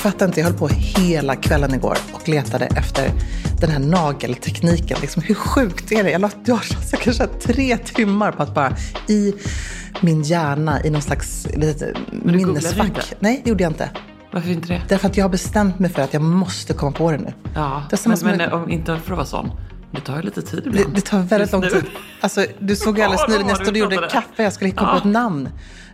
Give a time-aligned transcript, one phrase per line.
[0.00, 3.10] fattar inte, jag höll på hela kvällen igår och letade efter
[3.60, 4.98] den här nageltekniken.
[5.00, 6.10] Liksom, hur sjukt är det?
[6.10, 6.56] Jag la jag
[7.04, 8.76] här tre timmar på att bara
[9.08, 9.34] i
[10.00, 13.12] min hjärna, i någon slags litet minnesfack.
[13.20, 13.90] Nej, det gjorde jag inte.
[14.32, 14.82] Varför inte det?
[14.88, 17.32] Därför att jag har bestämt mig för att jag måste komma på det nu.
[17.54, 19.50] Ja, Det men, men med- om inte för att vara sån.
[19.92, 20.94] Det tar ju lite tid Det, ibland.
[20.94, 21.84] det tar väldigt lång tid.
[22.20, 24.08] Alltså, du såg ju alldeles Ja, nyligen, då jag stod och du gjorde det.
[24.12, 25.48] kaffe, jag skulle komma på ett namn.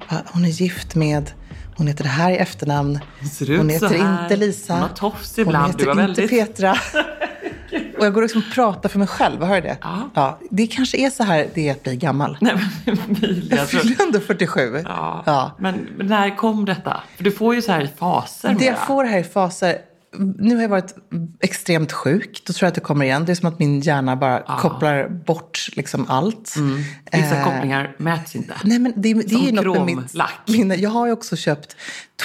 [0.09, 1.31] Ja, Hon är gift med,
[1.77, 2.99] hon heter det här i efternamn.
[3.47, 4.73] Hon heter inte Lisa.
[4.73, 5.67] Hon har tofs Hon ibland.
[5.73, 6.73] heter Du har inte väldigt- Petra.
[7.99, 9.79] och jag går liksom och pratar för mig själv, hör du det?
[10.15, 10.39] Ja.
[10.51, 12.39] Det kanske är så här det är att bli gammal.
[12.41, 12.53] Nej,
[12.85, 14.83] men Emilia, Jag så- fyller ändå 47.
[14.85, 15.23] Ja.
[15.27, 15.51] Ja.
[15.59, 17.01] Men men när kom detta?
[17.17, 18.57] För du får ju så här i faser.
[18.59, 19.79] Det jag får här i faser,
[20.39, 20.95] nu har jag varit
[21.41, 23.25] extremt sjuk, då tror jag att det kommer igen.
[23.25, 26.55] Det är som att min hjärna bara kopplar bort liksom allt.
[27.13, 28.55] Vissa Eh, kopplingar mäts inte.
[28.65, 30.15] Nej, men det, det är ju något med mitt
[30.47, 30.75] minne.
[30.75, 31.77] Jag har ju också köpt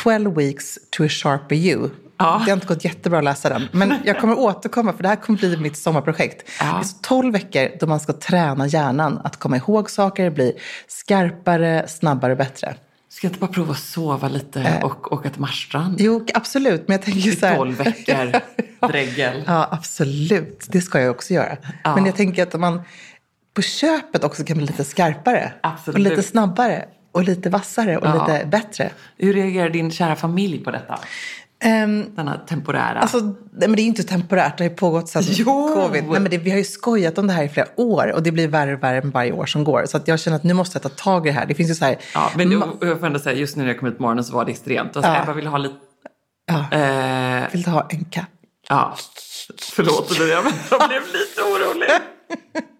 [0.03, 1.89] 12 weeks to a sharper you.
[2.17, 2.41] Ja.
[2.45, 3.67] Det har inte gått jättebra att läsa den.
[3.71, 6.49] Men jag kommer återkomma för det här kommer bli mitt sommarprojekt.
[6.59, 6.65] Ja.
[6.65, 10.57] Det är så 12 veckor då man ska träna hjärnan att komma ihåg saker, bli
[10.87, 12.75] skarpare, snabbare, bättre.
[13.11, 15.95] Ska jag inte bara prova att sova lite och åka till Marstrand?
[16.01, 16.87] Jo, absolut.
[16.87, 17.55] Men jag tänker I så här...
[17.55, 18.39] 12 veckor,
[18.87, 19.43] dregel.
[19.47, 20.65] Ja, absolut.
[20.69, 21.57] Det ska jag också göra.
[21.83, 21.95] Ja.
[21.95, 22.81] Men jag tänker att man
[23.53, 25.53] på köpet också kan bli lite skarpare.
[25.63, 25.95] Absolut.
[25.95, 26.85] Och lite snabbare.
[27.11, 28.27] Och lite vassare och Ja.
[28.27, 28.89] lite bättre.
[29.17, 30.99] Hur reagerar din kära familj på detta?
[31.63, 32.99] Ehm, Denna temporära...
[32.99, 35.71] Alltså, nej, men det är inte temporärt, det har ju pågått sedan Jo!
[35.75, 36.03] covid.
[36.03, 38.31] Nej, men det, vi har ju skojat om det här i flera år och det
[38.31, 39.85] blir värre och värre med varje år som går.
[39.85, 41.45] Så att jag känner att nu måste jag ta tag i det här.
[41.45, 41.97] Det finns ju så här...
[42.13, 44.23] ja, men ma- jag får ändå säga, just nu när jag kom ut på morgonen
[44.23, 44.95] så var det extremt.
[44.95, 45.23] Alltså, Ja.
[45.23, 45.75] Ebba ville ha lite...
[46.47, 48.25] ja, Eh, vill du ha en katt?
[48.69, 48.95] ja,
[49.61, 51.89] förlåt nu, jag blev lite orolig.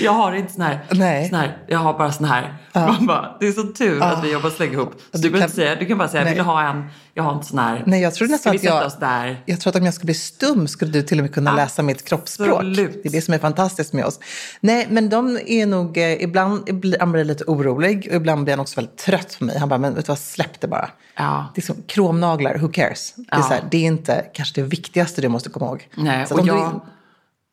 [0.00, 1.28] Jag har inte sån här, Nej.
[1.28, 2.54] sån här jag har bara sån här.
[2.74, 4.92] Man bara, det är så tur att vi jobbar slägg ihop.
[5.12, 6.32] Så du, Du kan- inte säga, du kan bara säga, Nej.
[6.34, 6.84] vill du ha en,
[7.14, 7.82] jag har inte sån här.
[7.86, 8.90] Nej, jag tror nästan att jag...
[9.00, 9.42] där?
[9.46, 11.82] Jag tror att om jag skulle bli stum skulle du till och med kunna läsa
[11.82, 12.48] mitt kroppsspråk.
[12.50, 13.02] Absolut.
[13.02, 14.20] Det är det som är fantastiskt med oss.
[14.60, 15.98] Nej, men de är nog...
[15.98, 19.58] Eh, ibland blir han lite orolig och ibland blir han också väldigt trött på mig.
[19.58, 20.90] Han bara, men vet du vad, släpp det bara.
[21.16, 21.52] Ja.
[21.54, 23.14] Det är som kromnaglar, who cares?
[23.16, 23.42] Det, är Ja.
[23.42, 25.88] så här, det är inte kanske det viktigaste du måste komma ihåg.
[25.94, 26.80] Nej, Så och jag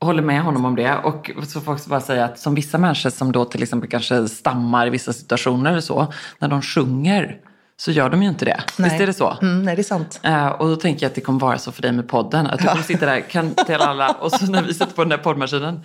[0.02, 0.96] håller med honom om det.
[0.96, 3.90] Och så får jag också bara säga att som vissa människor som då till exempel
[3.90, 7.38] kanske stammar i vissa situationer eller så, när de sjunger
[7.78, 8.62] så gör de ju inte det.
[8.78, 8.90] Nej.
[8.90, 9.38] Visst är det så?
[9.42, 10.20] Mm, nej, det är sant.
[10.24, 12.48] Eh, och då tänker jag att det kommer vara så för dig med podden.
[12.48, 15.10] Att du kommer sitta där, kan till alla, och så när vi sätter på den
[15.10, 15.82] där poddmaskinen,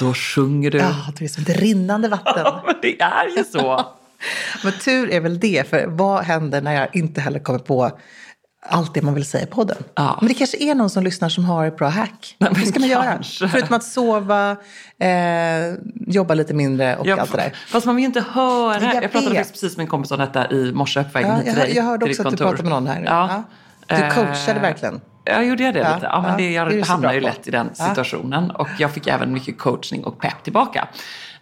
[0.00, 0.78] då sjunger du.
[0.78, 2.32] Ja, det är som ett rinnande vatten.
[2.44, 3.86] Ja, men det är ju så.
[4.64, 7.90] Men tur är väl det, för vad händer när jag inte heller kommer på
[8.68, 9.76] allt det man vill säga i podden?
[9.94, 10.18] Ja.
[10.20, 12.36] Men det kanske är någon som lyssnar som har ett bra hack.
[12.38, 13.44] Nej, Vad ska man kanske.
[13.44, 13.50] göra?
[13.52, 14.50] Förutom att sova,
[14.98, 15.08] eh,
[16.06, 17.52] jobba lite mindre och Ja, allt det där.
[17.68, 18.82] Fast man vill ju inte höra.
[18.94, 21.44] Jag Jag, pratade precis med en kompis om detta i morse på vägen Ja, hit
[21.44, 21.76] till jag, dig.
[21.76, 23.02] jag hörde också att du pratade med någon här.
[23.06, 23.42] Ja.
[23.88, 25.00] Du coachade Eh, verkligen.
[25.24, 26.06] Ja, gjorde jag det Ja, lite?
[26.06, 28.50] Ja, men det, det jag så hamnar ju lätt i den situationen.
[28.50, 30.88] Och jag fick även mycket coachning och pepp tillbaka.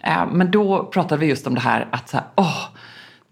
[0.00, 2.64] Eh, Men då pratade vi just om det här att så här, åh,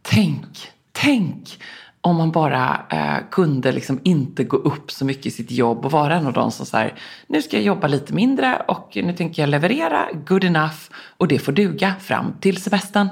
[0.02, 1.58] tänk, tänk
[2.04, 5.92] om man bara eh, kunde liksom inte gå upp så mycket i sitt jobb och
[5.92, 6.94] vara en av de som säger
[7.26, 10.76] nu ska jag jobba lite mindre och nu tänker jag leverera good enough
[11.16, 13.08] och det får duga fram till semestern.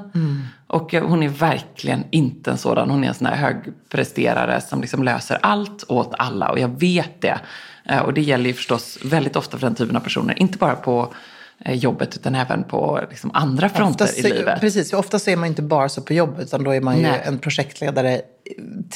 [0.67, 2.91] Och eh, hon är verkligen inte en sådan.
[2.91, 7.21] Hon är en sån här högpresterare som liksom löser allt åt alla och jag vet
[7.21, 7.41] det.
[7.85, 10.39] Eh, och det gäller ju förstås väldigt ofta för den typen av personer.
[10.39, 11.15] Inte bara på
[11.67, 14.61] jobbet utan även på liksom andra fronter Oftast i livet.
[14.61, 17.03] Precis, för oftast är man inte bara så på jobbet utan då är man ju
[17.03, 17.21] Nej.
[17.25, 18.21] en projektledare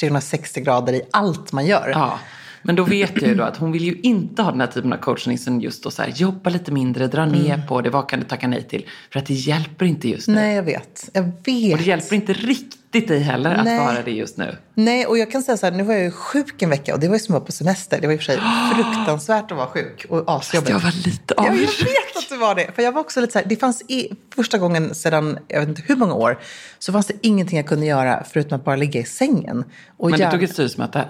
[0.01, 1.89] 360 grader i allt man gör.
[1.89, 2.19] Ja,
[2.65, 4.93] men då vet jag ju då att hon vill ju inte ha den här typen
[4.93, 8.09] av coachning som just då så här, jobba lite mindre, dra ner på det, vad
[8.09, 8.87] kan du tacka nej till?
[9.13, 10.35] För att det hjälper inte just nu.
[10.35, 11.11] Nej, jag vet.
[11.13, 11.73] Jag vet.
[11.73, 13.79] Och det hjälper inte riktigt dig heller att Nej.
[13.79, 14.57] vara det just nu.
[14.75, 17.01] Nej, och jag kan säga så här, nu var jag ju sjuk en vecka och
[17.01, 18.01] det var ju som att vara på semester.
[18.01, 18.39] Det var i och för sig
[18.75, 20.71] fruktansvärt att vara sjuk och asjobbigt.
[20.71, 21.89] Jag var lite Ja, jag avundsjuk.
[21.89, 22.71] vet att du var det.
[22.75, 25.69] För jag var också lite så här, det fanns i, första gången sedan, jag vet
[25.69, 26.39] inte hur många år,
[26.79, 29.65] så fanns det ingenting jag kunde göra förutom att bara ligga i sängen.
[29.97, 31.05] Och Men du tog ett styrelsemöte?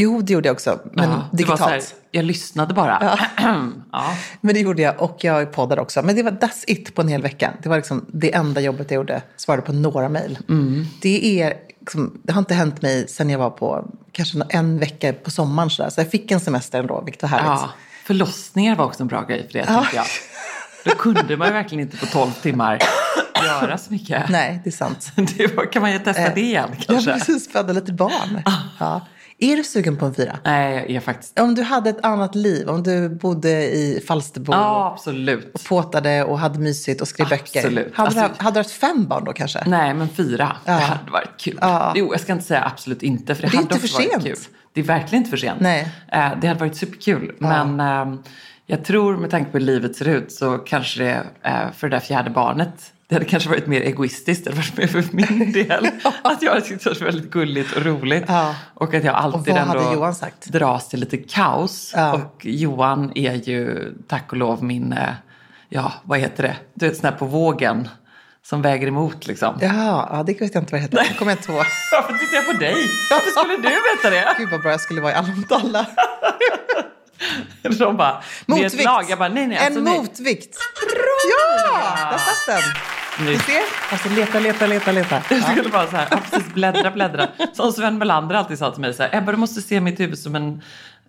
[0.00, 1.60] Jo, det gjorde jag också, men Ja, digitalt.
[1.60, 3.18] här, jag lyssnade bara.
[3.92, 4.14] Ja.
[4.40, 6.02] Men det gjorde jag och jag poddade också.
[6.02, 7.52] Men det var that's it på en hel vecka.
[7.62, 9.22] Det var liksom det enda jobbet jag gjorde.
[9.36, 10.38] Svarade på några mejl.
[10.48, 10.86] Mm.
[11.02, 15.12] Det, är, liksom, det har inte hänt mig sen jag var på kanske en vecka
[15.12, 15.70] på sommaren.
[15.70, 15.90] Så, där.
[15.90, 17.46] så jag fick en semester ändå, vilket var härligt.
[17.46, 17.70] Ja,
[18.04, 19.86] förlossningar var också en bra grej för det, Ja.
[19.94, 20.04] jag.
[20.84, 22.78] Då kunde man ju verkligen inte på 12 timmar
[23.44, 24.28] göra så mycket.
[24.28, 25.12] Nej, det är sant.
[25.36, 27.10] Det var, kan man ju testa det igen kanske?
[27.10, 28.42] har precis födda lite barn.
[28.44, 28.52] Ah.
[28.78, 29.06] Ja.
[29.40, 30.38] Är du sugen på en fyra?
[30.44, 31.38] Nej, jag är faktiskt...
[31.40, 35.50] Om du hade ett annat liv, om du bodde i Falsterbo Ja, absolut.
[35.54, 37.58] och påtade och hade mysigt och skrev böcker.
[37.60, 37.94] Absolut.
[37.96, 39.62] Hade, du, Alltså- hade du haft fem barn då kanske?
[39.66, 40.56] Nej, men fyra.
[40.64, 40.72] Ja.
[40.72, 41.58] Det hade varit kul.
[41.60, 41.92] Ja.
[41.96, 44.24] Jo, jag ska inte säga absolut inte, för det, Det hade inte för varit sent.
[44.24, 44.36] kul.
[44.72, 45.60] Det är verkligen inte för sent.
[45.60, 45.80] Nej.
[46.12, 47.34] Eh, det hade varit superkul.
[47.38, 48.20] Men eh,
[48.66, 51.96] jag tror med tanke på hur livet ser ut så kanske det eh, för det
[51.96, 55.52] där fjärde barnet det hade kanske varit mer egoistiskt, det hade varit mer för min
[55.66, 55.88] del.
[56.22, 58.24] Att jag hade tyckt det var väldigt gulligt och roligt.
[58.28, 58.54] Ja.
[58.74, 60.12] Och att jag alltid ändå
[60.44, 61.92] dras till lite kaos.
[61.96, 62.14] Ja.
[62.14, 65.08] Och Johan är ju tack och lov min, eh,
[65.68, 67.88] ja vad heter det, du vet sån här på vågen
[68.42, 69.58] som väger emot liksom.
[69.60, 70.96] Jaha, ja, det vet jag inte vad det heter.
[71.08, 71.64] Det kommer jag inte ihåg.
[71.92, 72.74] Varför tittar jag på dig?
[73.10, 73.62] Varför skulle du
[73.96, 74.34] veta det?
[74.38, 75.86] Gud vad bra jag skulle vara i Alla mot alla.
[77.78, 78.84] De bara, Motvikt.
[78.84, 79.04] lag.
[79.08, 79.58] Jag bara, nej, nej.
[79.58, 79.98] Alltså, en nej.
[79.98, 80.56] motvikt.
[81.30, 82.62] Ja, där satt den.
[83.26, 83.92] Ser?
[83.92, 85.22] Alltså leta, leta, leta, leta.
[85.30, 87.28] Jag skulle bara så här, ja, precis, bläddra, bläddra.
[87.52, 90.18] Som Sven Melander alltid sa till mig så här, Ebba du måste se mitt huvud
[90.18, 90.62] som en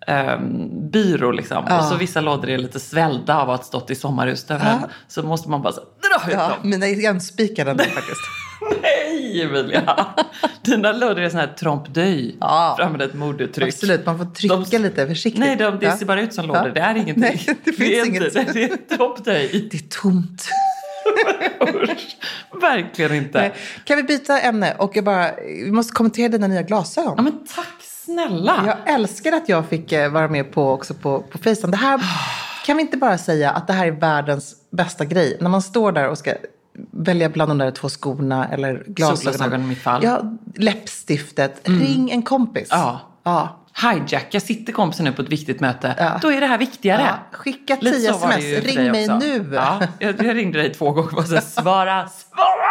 [0.06, 1.64] ehm, byrå liksom.
[1.64, 4.44] Och så vissa lådor är lite svällda av att ha stått i sommarhus.
[4.44, 4.78] Där
[5.08, 6.70] Så måste man bara så här, dra ut Ja, dem.
[6.70, 8.20] mina är igenspikade nu faktiskt.
[8.82, 10.06] Nej Emilia!
[10.62, 12.36] Dina lådor är sån här trompe d'oeil.
[12.40, 12.72] Ja.
[12.72, 13.68] Att använda ett modeuttryck.
[13.74, 15.40] Absolut, man får trycka De- lite försiktigt.
[15.40, 15.96] Nej, de, det Ja.
[15.96, 16.66] ser bara ut som lådor.
[16.66, 16.72] Ja.
[16.74, 17.20] Det är ingenting.
[17.20, 18.36] Nej, det finns är inget.
[18.36, 19.68] Inte, det är trompe d'oeil.
[19.70, 20.48] Det är tomt.
[21.82, 22.16] Usch,
[22.60, 23.52] Verkligen inte.
[23.84, 24.74] Kan vi byta ämne?
[24.78, 25.30] Och jag bara,
[25.64, 27.14] vi måste kommentera dina nya glasögon.
[27.16, 28.64] Ja, men tack snälla.
[28.66, 31.70] Jag älskar att jag fick eh, vara med på också på, på Facetime.
[31.70, 32.00] Det här,
[32.66, 35.36] kan vi inte bara säga att det här är världens bästa grej?
[35.40, 36.34] När man står där och ska
[36.90, 39.16] välja bland de där två skorna eller glasögonen.
[39.16, 40.04] Solglasögon i mitt fall.
[40.04, 40.22] Ja,
[40.56, 41.60] läppstiftet.
[41.64, 42.68] Ring en kompis.
[42.70, 43.00] Ja.
[43.22, 43.59] ja.
[43.76, 46.18] Hijacka, sitter kompisen nu på ett viktigt möte, Ja.
[46.22, 47.02] då är det här viktigare.
[47.02, 48.64] Ja, skicka Lite 10 så var det sms.
[48.76, 49.18] Ring mig också.
[49.18, 49.50] nu.
[49.54, 52.69] Ja, jag, jag ringde dig två gånger och bara så svara, svara!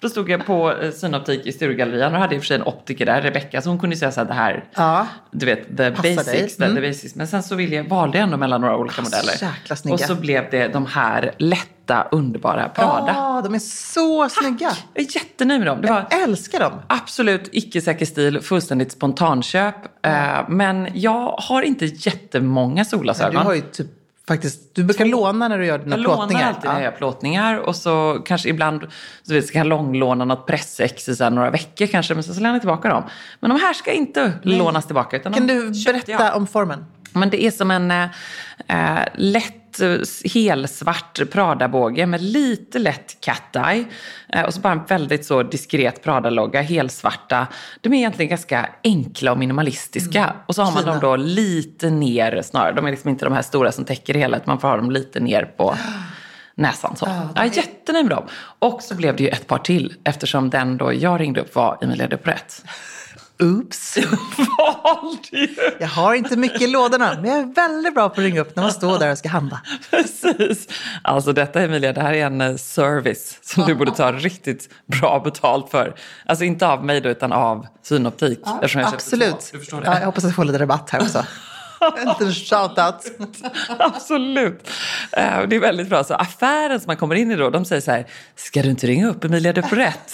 [0.00, 2.62] Då stod jag på eh, synoptik i Sturegallerian och hade i och för sig en
[2.62, 5.06] optiker där, Rebecka, så hon kunde säga så här, det här, Ja.
[5.30, 6.74] du vet, the basics, Mm.
[6.74, 7.14] the basics.
[7.14, 9.32] Men sen så ville jag, valde jag ändå mellan några olika modeller.
[9.42, 9.94] jäkla snygga.
[9.94, 13.12] Och så blev det de här lätta, underbara Prada.
[13.16, 14.72] Ja, de är så snygga.
[14.94, 15.80] Jag är jättenöjd med dem.
[15.80, 16.72] Det var, Jag älskar dem.
[16.86, 19.74] Absolut icke-säker stil, fullständigt spontanköp.
[20.06, 23.46] Eh, men jag har inte jättemånga Du solglasögon.
[23.46, 23.86] har ju typ
[24.30, 26.48] faktiskt, du brukar låna när du gör dina jag lånar plåtningar.
[26.48, 28.86] alltid när jag gör plåtningar och så kanske ibland
[29.22, 32.40] så vet, ska jag långlåna något pressex i så några veckor kanske, men sen så
[32.40, 33.02] lämnar jag tillbaka dem.
[33.40, 35.16] Men de här ska inte lånas tillbaka.
[35.16, 36.36] Utan Kan du berätta jag.
[36.36, 36.84] om formen?
[37.12, 38.04] Men det är som en eh,
[38.68, 39.59] eh, lätt
[40.34, 43.84] helsvart Prada-båge med lite lätt cat-eye.
[44.28, 47.46] Eh, och så bara en väldigt så diskret Prada-logga, helsvarta.
[47.80, 50.34] De är egentligen ganska enkla och minimalistiska.
[50.46, 50.92] Och så har man Fina.
[50.92, 52.72] dem då lite ner snarare.
[52.72, 54.90] De är liksom inte de här stora som täcker hela, utan man får ha dem
[54.90, 55.74] lite ner på
[56.54, 56.96] näsan.
[56.96, 57.08] Så.
[57.34, 58.24] Jag är jättenöjd med dem.
[58.58, 61.78] Och så blev det ju ett par till eftersom den då jag ringde upp var
[61.82, 62.54] Emilia de Porrette.
[63.40, 63.98] Oops.
[65.78, 68.56] Jag har inte mycket i lådorna, men jag är väldigt bra på att ringa upp
[68.56, 69.60] när man står där och ska handla.
[69.90, 70.68] Precis.
[71.02, 75.20] Alltså detta Emilia, det här är en eh, service som du borde ta riktigt bra
[75.24, 75.94] betalt för.
[76.26, 78.38] Alltså inte av mig då, utan av Synoptik.
[78.54, 79.52] eftersom jag Absolut.
[79.84, 81.24] Ja, jag hoppas att jag får lite rabatt här också.
[81.98, 83.12] En liten shoutout.
[83.78, 84.68] Absolut.
[85.12, 86.04] Eh, Det är väldigt bra.
[86.04, 88.86] Så affären som man kommer in i då, de säger så här, ska du inte
[88.86, 90.12] ringa upp Emilia Porrette?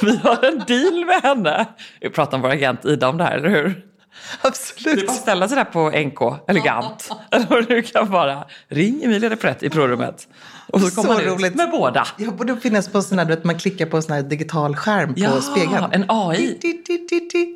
[0.02, 1.66] Vi har en deal med henne.
[2.00, 3.64] Vi pratar om vår agent Ida om det här, eller hur?
[4.42, 5.06] Det är Absolut.
[5.06, 8.44] bara att ställa sig där på NK, elegant, eller vad det kan vara.
[8.68, 10.28] Ring Emilia de Porrette i prorummet.
[10.72, 11.54] Och så kommer man ut roligt.
[11.54, 12.06] med båda.
[12.16, 15.14] Jag borde finnas på sån här, vet, man klickar på en sån här digital skärm
[15.14, 15.84] på spegeln.
[15.92, 16.58] en AI.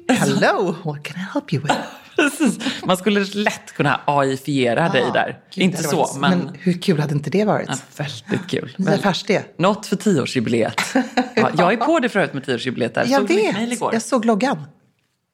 [0.08, 1.74] Hello, what can I help you with?
[2.20, 2.58] Precis.
[2.84, 5.38] Man skulle lätt kunna AI-fiera dig där.
[5.54, 7.68] Gud, Inte så, varit- men, Men hur kul hade inte det varit?
[7.68, 8.76] ja, väldigt kul.
[9.56, 10.80] Något för tioårsjubileet.
[11.34, 12.94] Ja, jag är på det förut med tioårsjubileet.
[12.94, 13.06] Där.
[13.08, 13.92] Jag Såg vet, igår?
[13.92, 14.64] jag såg loggan.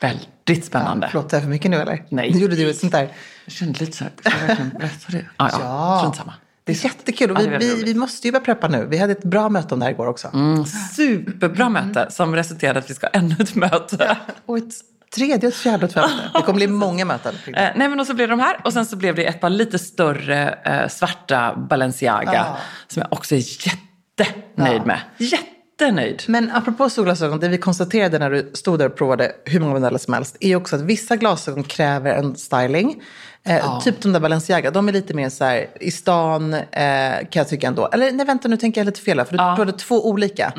[0.00, 1.08] Väldigt spännande.
[1.12, 2.04] Förlåt, är för mycket nu eller?
[2.08, 2.30] Nej.
[2.34, 3.08] Nu gjorde du ett sånt där.
[3.44, 5.24] Jag kände lite så här, ska jag verkligen berätta det?
[5.36, 5.58] Ja, ja.
[5.62, 5.98] Ja.
[6.00, 6.34] Strunt samma.
[6.64, 7.30] Det är jättekul.
[7.30, 8.86] Och Ja, vi, vi, vi måste ju börja preppa nu.
[8.90, 10.28] Vi hade ett bra möte om det här igår också.
[10.34, 10.64] Mm,
[10.96, 14.16] superbra möte som resulterade i att vi ska ha ännu ett möte.
[14.46, 14.72] Och ett
[15.16, 16.30] tredje, fjärde och femte.
[16.34, 17.34] Det kommer bli många möten.
[17.46, 19.40] Eh, nej men och så blev det de här och sen så blev det ett
[19.40, 22.56] par lite större eh, svarta Balenciaga Ja.
[22.88, 24.84] som jag också är jättenöjd Ja.
[24.84, 25.00] med.
[25.18, 26.22] jättenöjd.
[26.28, 29.98] Men apropå solglasögon, det vi konstaterade när du stod där och provade hur många modeller
[29.98, 33.02] som helst, är också att vissa glasögon kräver en styling.
[33.46, 33.80] Eh, Ja.
[33.84, 36.60] Typ de där Balenciaga, de är lite mer så här i stan, eh,
[37.18, 37.86] kan jag tycka ändå.
[37.92, 39.44] Eller nej, vänta nu tänker jag lite fel här, för du Ja.
[39.44, 39.56] Mm.
[39.56, 40.52] provade två olika.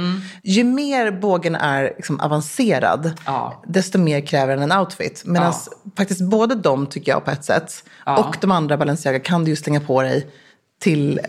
[0.44, 3.64] Ju mer bågen är liksom avancerad, Ja.
[3.68, 5.24] desto mer kräver den en outfit.
[5.26, 5.54] Medan
[5.98, 8.18] faktiskt både de tycker jag på ett sätt, Ja.
[8.18, 10.28] och de andra Balenciaga kan du ju slänga på dig
[10.82, 11.20] till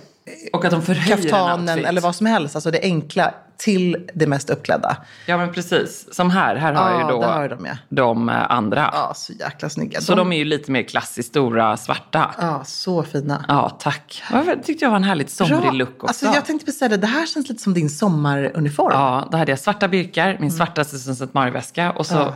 [0.52, 1.86] Och att de förhöjer en kaftanen outfit.
[1.86, 2.54] eller vad som helst.
[2.54, 4.96] Alltså det enkla till det mest uppklädda.
[5.26, 6.14] Ja men precis.
[6.14, 7.76] Som här, här har jag Ja, ju då har dem, ja.
[7.88, 8.90] de eh, andra.
[8.92, 10.00] Ja, så jäkla snygga.
[10.00, 12.34] Så de är ju lite mer klassiskt stora, svarta.
[12.38, 13.44] Ja, så fina.
[13.48, 14.22] Ja, tack.
[14.32, 16.06] Jag tyckte jag var en härligt somrig look också.
[16.06, 18.92] Alltså, jag tänkte precis säga det, det här känns lite som din sommaruniform.
[18.92, 20.40] Ja, då hade jag svarta birkar, Mm.
[20.40, 21.26] min svarta St.
[21.32, 22.34] Mari-väska och så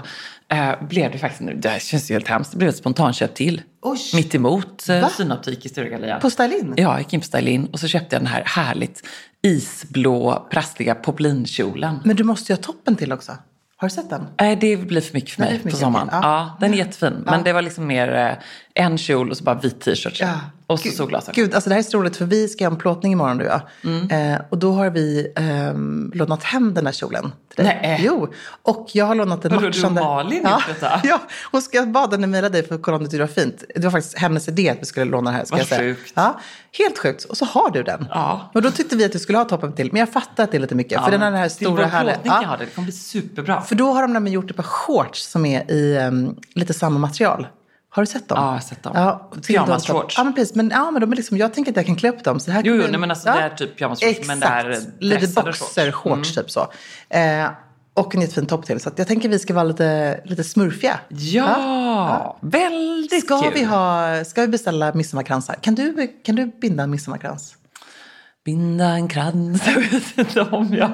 [0.49, 3.35] eh, blev det faktiskt, nu, det här känns ju helt hemskt, det blev ett spontanköp
[3.35, 3.63] till.
[3.83, 3.99] Oj.
[4.15, 5.09] Mitt emot eh, Va?
[5.09, 6.21] Synoptik i Sturegallerian.
[6.21, 6.75] På Stylin?
[6.77, 9.03] Ja, jag gick in på Stylin och så köpte jag den här härligt
[9.43, 11.99] isblå, prassliga poplinkjolen.
[12.05, 13.33] Men du måste ju ha toppen till också.
[13.77, 14.27] Har du sett den?
[14.41, 16.09] Nej, det blir för mycket för Nej, mig är för på mycket, sommaren.
[16.13, 16.21] Ja.
[16.23, 16.57] Ja.
[16.61, 17.23] den är jättefin.
[17.27, 20.21] Men det var liksom mer eh, en kjol och så bara vit t-shirt.
[20.21, 20.41] Ja.
[20.73, 21.35] Och så solglasögon.
[21.35, 23.45] Gud, alltså det här är så roligt för vi ska göra en plåtning imorgon du
[23.45, 24.33] och jag.
[24.33, 27.81] Eh, och då har vi ehm, lånat hem den här kjolen till dig.
[27.83, 28.01] Nej.
[28.05, 30.01] Jo, och jag har lånat en Vadå, du och matchande...
[30.01, 31.01] Malin ja, detta?
[31.05, 31.21] ja,
[31.53, 33.65] hon ska bad henne mejla dig för att kolla om du tyckte det var fint.
[33.75, 35.45] Det var faktiskt hennes idé att vi skulle låna det här.
[35.45, 35.81] Ska Vad jag säga.
[35.81, 36.13] sjukt.
[36.15, 36.41] Ja,
[36.79, 37.25] helt sjukt.
[37.25, 38.07] Och så har du den.
[38.11, 38.51] Ja.
[38.55, 39.89] Och då tyckte vi att du skulle ha toppen till.
[39.93, 41.05] Men jag fattar att det är lite mycket.
[41.05, 42.19] för den har den här Till stora härliga...
[42.25, 42.65] jag ha det.
[42.65, 43.61] Det kommer bli superbra.
[43.61, 46.99] För då har de nämligen gjort ett par shorts som är i ehm, lite samma
[46.99, 47.47] material.
[47.95, 48.39] Har du sett dem?
[48.41, 48.93] Ja, jag har sett dem.
[48.97, 50.15] Ja, Pyjamas-shorts.
[50.17, 50.55] Ja, men precis.
[50.55, 52.41] Men, ja, men de är liksom, jag tänker att jag kan klä upp dem.
[52.41, 54.81] Så här Jo, jo, nej, men alltså det är typ pyjamas-shorts, men det är.
[54.99, 55.77] Lite dressade shorts.
[55.77, 55.91] Mm.
[55.93, 56.61] boxer-shorts typ så.
[57.09, 57.51] Eh,
[57.95, 58.81] och en jättefin topp till.
[58.81, 61.01] Så jag tänker att vi ska vara lite, lite smurfiga.
[61.09, 63.53] Ja, väldigt Ska kul.
[63.55, 65.55] vi, ha, ska vi beställa midsommarkransar?
[65.55, 67.57] Kan du, kan du binda en midsommarkrans?
[68.45, 70.91] Binda en krans, jag vet inte om jag...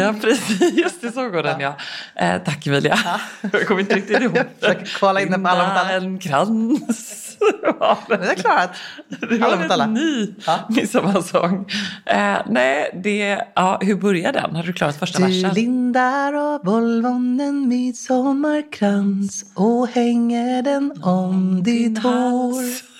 [0.00, 0.72] Ja, precis.
[0.72, 1.76] Just det, så går den ja.
[2.14, 2.98] Eh, tack Emilia.
[3.52, 4.20] Jag kommer inte riktigt.
[4.20, 5.92] Jag försöker kvala in det på alla mot alla.
[5.92, 7.24] En krans.
[7.80, 8.70] Ja, det är klarat.
[9.08, 9.84] Det Alla var mot alla.
[9.84, 10.58] en ny Ja.
[10.68, 11.66] midsommarsång.
[12.06, 13.44] Eh, nej, det...
[13.54, 14.56] Ja, hur börjar den?
[14.56, 15.54] Har du klarat första Du versen?
[15.54, 22.97] lindar av Volvon en midsommarkrans och hänger den om ditt hår.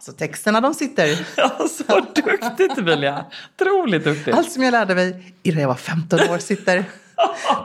[0.00, 1.26] Så texterna de sitter.
[1.36, 3.24] Ja, så duktigt Emilia.
[3.60, 4.36] Otroligt duktigt.
[4.36, 6.84] Allt som jag lärde mig innan jag var 15 år sitter.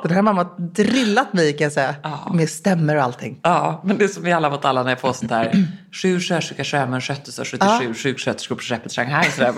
[0.01, 1.95] Den här har mamma drillat mig kan jag säga.
[2.33, 3.39] Med stämmer och allting.
[3.41, 5.67] Ja, men det är som i Alla mot alla när jag får sånt här.
[5.91, 9.31] Sju sjösjuka sjömän skötte sig 77 sjuksköterskor på skeppet Shanghai.
[9.31, 9.53] Så där.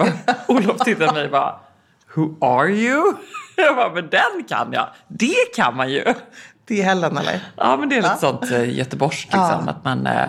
[0.47, 1.59] Olof tittar på mig och bara,
[2.15, 3.13] Who are you?
[3.55, 4.89] Jag bara, men den kan jag.
[5.07, 6.03] Det kan man ju.
[6.65, 7.39] Det är Helen eller?
[7.57, 9.69] Ja, men det är lite sånt eh, göteborgskt liksom.
[9.69, 10.25] Att man eh,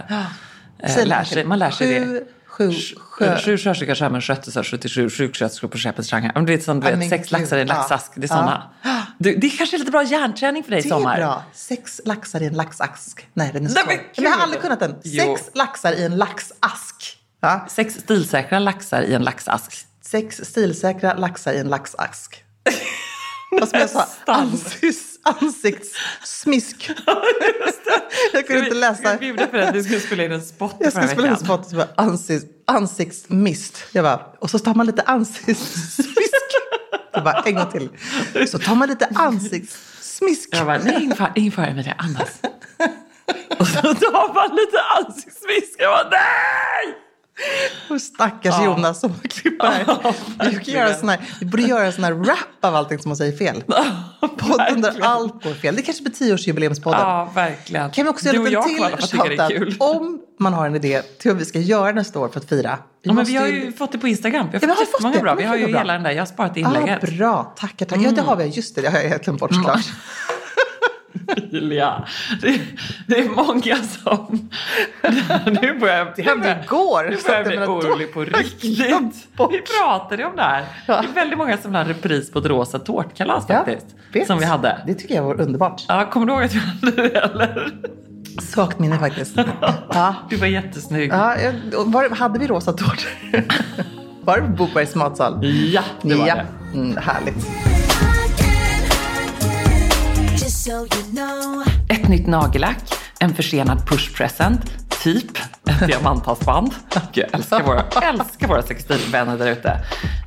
[0.89, 2.25] Säg lär sig, man lär sig sju, det.
[2.47, 3.39] Sju, sjö.
[3.39, 6.31] Sju sjösjuka sjömän skötte sig 77 sjuksköterskor på skeppet Shanghai.
[6.35, 8.13] Men Du vet, som, du vet sex laxar i en laxask.
[8.15, 8.71] Det är såna.
[9.19, 11.15] Du, det är kanske är lite bra hjärnträning för dig i Det sommar.
[11.17, 11.43] är bra.
[11.53, 13.29] Sex laxar i en laxask.
[13.35, 14.95] Nej, den är Nej, men Men jag har aldrig kunnat den.
[15.05, 15.37] Jo.
[15.37, 17.19] Sex laxar i en laxask.
[17.41, 17.67] Ja.
[17.71, 19.87] Sex stilsäkra laxar i en laxask.
[20.03, 22.45] Sex stilsäkra laxar i en laxask.
[23.61, 26.91] Vad som jag sa, ansikts, ansiktssmisk.
[28.49, 29.03] Jag kunde inte läsa.
[29.11, 31.45] Jag bjuda för att vi skulle spela in en spot Jag skulle spela in veckan.
[31.47, 33.85] spot som var ansikts, ansiktsmist.
[33.93, 36.35] Jag bara, och så tar man lite ansiktssmisk.
[37.13, 38.49] Jag bara, en gång till.
[38.49, 40.49] Så tar man lite ansiktssmisk.
[40.53, 42.29] Jag bara, nej ingen fara, ingen fara Emilia, andas.
[43.59, 45.75] Och så tar man lite ansiktsvisk.
[45.79, 46.95] Jag bara, nej!
[47.91, 50.15] Och stackars Jonas som har klippt det här.
[50.51, 53.09] Vi, kan göra sån här, vi borde göra en sån här rap av allting som
[53.09, 53.63] man säger fel.
[54.39, 55.77] Podden där allt går fel.
[55.77, 57.01] Det kanske blir tioårsjubileumspodden.
[57.01, 57.91] Ja, verkligen.
[57.91, 61.45] Kan vi också göra en till shoutout om man har en idé till vad vi
[61.45, 62.79] ska göra nästa år för att fira.
[63.03, 64.49] Vi Ja, men vi har ju fått det på Instagram.
[64.53, 65.23] Vi har Ja, vi fått har fått jättemånga det.
[65.23, 65.31] bra.
[65.33, 65.79] Ja, Vi har ju bra.
[65.81, 66.11] hela den där.
[66.11, 67.01] Jag har sparat Ah, inlägget.
[67.19, 68.03] bra, tackar, tackar.
[68.03, 68.45] Ja, det har vi.
[68.45, 69.81] Just det, det har jag helt glömt bort såklart.
[71.37, 72.05] Emilia,
[72.43, 72.61] det,
[73.07, 74.51] det är många som...
[75.63, 76.09] Nu börjar jag...
[76.17, 77.03] Det hände igår.
[77.11, 79.29] Nu börjar jag bli orolig på riktigt.
[79.51, 80.65] Vi pratade om det här.
[80.87, 81.03] Ja.
[81.03, 83.87] Det är väldigt många som vill ha repris på ett rosa tårtkalas Ja, faktiskt.
[84.13, 84.27] vet.
[84.27, 84.79] Som vi hade.
[84.87, 85.85] Det tycker jag var underbart.
[85.89, 87.71] Ja, kommer du ihåg att vi hade det eller?
[88.41, 89.39] Svagt minne faktiskt.
[89.93, 90.15] Ja.
[90.31, 91.13] Du var jättesnygg.
[91.13, 91.37] Ja,
[91.87, 93.11] var, hade vi rosa tårtor?
[94.25, 95.45] Var det på Bobergs matsal?
[95.73, 96.35] Ja, det var ja.
[96.35, 96.79] det.
[96.79, 97.74] Mm, härligt.
[101.89, 102.79] Ett nytt nagellack,
[103.21, 104.61] en försenad pushpresent,
[105.03, 105.39] typ
[105.69, 106.75] ett diamanthalsband.
[107.13, 109.81] Jag älskar våra, älskar våra textilvänner där ute.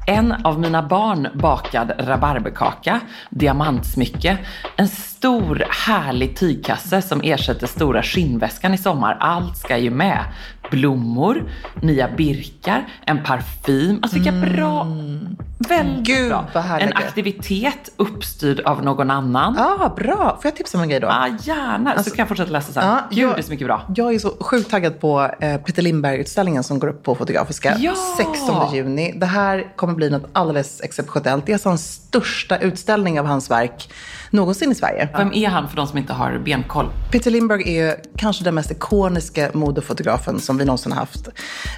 [0.10, 3.00] En av mina barn bakad rabarberkaka,
[3.30, 4.38] diamantsmycke,
[4.76, 9.18] en stor härlig tygkasse som ersätter stora skinnväskan i sommar.
[9.20, 10.24] Allt ska ju med.
[10.72, 11.44] Blommor,
[11.82, 14.00] nya birkar, en parfym.
[14.02, 14.88] Alltså vilka bra...
[15.60, 16.46] Väldigt Gud, bra.
[16.80, 19.56] En aktivitet uppstyrd av någon annan.
[19.58, 20.18] Ja, ah, bra.
[20.42, 21.08] Får jag tipsa om en grej då?
[21.08, 22.84] Ah, gärna, så kan jag fortsätta läsa sen.
[22.86, 23.82] Ja, Gud, jag- det är så mycket bra.
[23.96, 27.94] Jag är så sjukt taggad på eh, Peter Lindberg-utställningen som går upp på Fotografiska Ja!
[28.18, 29.14] 16 juni.
[29.18, 31.46] Det här kommer bli något alldeles exceptionellt.
[31.46, 33.90] Det är alltså hans största utställning av hans verk
[34.30, 35.10] någonsin i Sverige.
[35.18, 36.90] Vem är han för de som inte har benkoll?
[37.12, 41.28] Peter Lindberg är kanske den mest ikoniska modefotografen som vi någonsin har haft.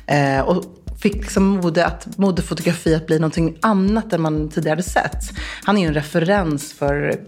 [0.08, 0.64] Eh, och
[1.02, 5.24] fick liksom mode att, modefotografi att bli någonting annat än man tidigare hade sett.
[5.64, 7.20] Han är ju en referens för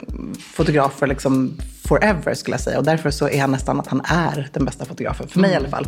[0.54, 1.58] fotografer liksom
[1.92, 2.78] forever skulle jag säga.
[2.78, 5.56] Och därför så är han nästan att han är den bästa fotografen, för mig i
[5.56, 5.88] alla fall.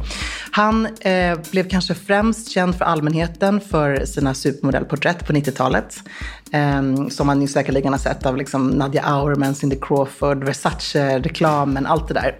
[0.51, 5.95] Han eh, blev kanske främst känd för allmänheten för sina supermodellporträtt på 90-talet.
[6.51, 12.07] Eh, som man ju säkerligen har sett av liksom Nadia Auerman, Cindy Crawford, Versace-reklamen, allt
[12.07, 12.39] det där.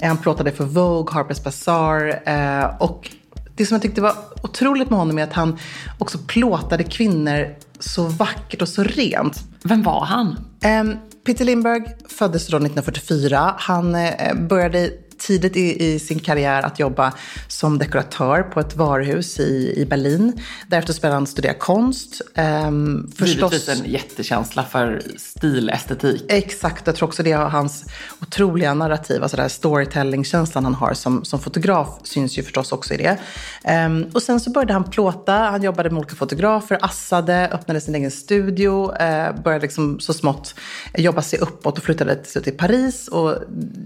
[0.06, 3.10] han plåtade för Vogue, Harper's Bazaar eh, och
[3.56, 5.58] det som jag tyckte var otroligt med honom är att han
[5.98, 9.44] också plåtade kvinnor så vackert och så rent.
[9.64, 10.36] Vem var han?
[10.60, 10.96] Ehm,
[11.28, 13.54] Peter Lindberg föddes då 1944.
[13.58, 17.12] Han eh, började tidigt i, i sin karriär att jobba
[17.48, 20.40] som dekoratör på ett varuhus i, i Berlin.
[20.66, 22.22] Därefter spelade han studera konst.
[22.34, 26.24] Ehm, Givetvis en jättekänsla för stilestetik.
[26.28, 27.84] Exakt, jag tror också det har hans
[28.20, 32.94] otroliga narrativ, alltså den här storytelling-känslan han har som, som fotograf syns ju förstås också
[32.94, 33.18] i det.
[33.64, 37.94] Ehm, och sen så började han plåta, han jobbade med olika fotografer, assade, öppnade sin
[37.94, 40.54] egen studio, eh, började liksom så smått
[40.96, 43.08] jobba sig uppåt och flyttade till slut till Paris.
[43.08, 43.34] Och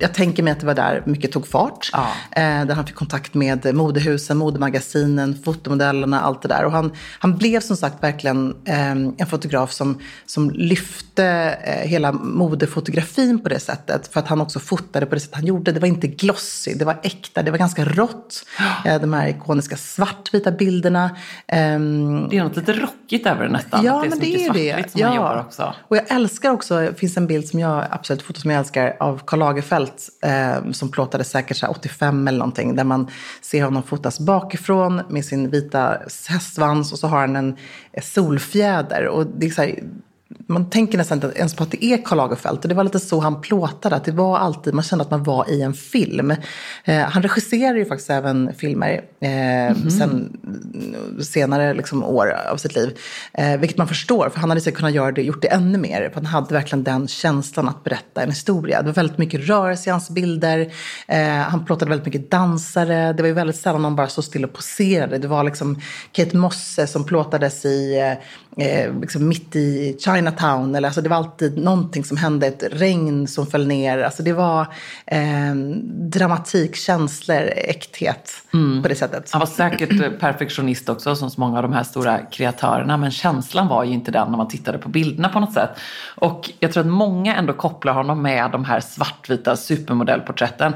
[0.00, 1.90] jag tänker mig att det var där mycket tog fart.
[1.92, 2.06] Ja.
[2.30, 6.64] Eh, där han fick kontakt med modehusen, modemagasinen, fotomodellerna, allt det där.
[6.64, 11.24] Och han, han blev som sagt verkligen eh, en fotograf som, som lyfte
[11.64, 14.12] eh, hela modefotografin på det sättet.
[14.12, 15.72] För att han också fotade på det sätt han gjorde.
[15.72, 18.44] Det var inte glossy, det var äkta, det var ganska rått.
[18.84, 21.10] Eh, de här ikoniska svartvita bilderna.
[21.46, 23.84] Ehm, Det är något lite rockigt över det nästan.
[23.84, 24.90] Ja, det är men det mycket är det.
[24.90, 25.74] som han jobbar också.
[25.88, 28.96] Och jag älskar också, det finns en bild som jag absolut foto som jag älskar
[29.00, 29.90] av Karl Lagerfeld
[30.22, 32.76] eh, som fotade säkert så här 85 eller någonting.
[32.76, 37.56] Där man ser honom fotas bakifrån med sin vita hästsvans och så har han en
[38.02, 39.06] solfjäder.
[39.08, 39.82] Och det är så här,
[40.46, 42.58] man tänker nästan inte ens på att det är Karl Lagerfeld.
[42.62, 45.22] Och det var lite så han plåtade, att det var alltid, man kände att man
[45.22, 46.34] var i en film.
[46.84, 50.36] Eh, han regisserar ju faktiskt även filmer eh, sen
[51.20, 52.98] senare liksom, år av sitt liv.
[53.32, 56.08] Eh, vilket man förstår, för han hade säkert kunnat göra det, gjort det ännu mer.
[56.08, 58.82] För han hade verkligen den känslan att berätta en historia.
[58.82, 60.72] Det var väldigt mycket rörelse i hans bilder.
[61.08, 63.12] Eh, han plåtade väldigt mycket dansare.
[63.12, 65.18] Det var ju väldigt sällan någon bara stod still och poserade.
[65.18, 65.80] Det var liksom
[66.12, 68.16] Kate Mosse som plåtades i,
[68.56, 70.74] eh, liksom mitt i Chinatown.
[70.74, 73.98] Eller, alltså, det var alltid någonting som hände, ett regn som föll ner.
[73.98, 74.60] Alltså, det var
[75.06, 75.54] eh,
[75.88, 78.30] dramatik, känslor, äkthet
[78.82, 79.30] på det sättet.
[79.32, 82.96] Han var säkert eh, perfektionist också som så många av de här stora kreatörerna.
[82.96, 85.70] Men känslan var ju inte den när man tittade på bilderna på något sätt.
[86.14, 90.72] Och jag tror att många ändå kopplar honom med de här svartvita supermodellporträtten.